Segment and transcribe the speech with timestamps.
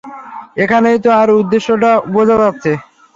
[0.57, 2.71] এখানেই তো তার উদ্দেশ্যটা বোঝা যাচ্ছে।